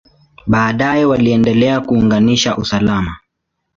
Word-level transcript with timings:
Baadaye 0.47 1.05
waliendelea 1.05 1.81
kuunganisha 1.81 2.57
alama. 2.71 3.15